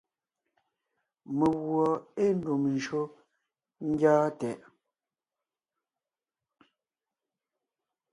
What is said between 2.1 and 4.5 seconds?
ée ndùm njÿó ńgyɔ́ɔn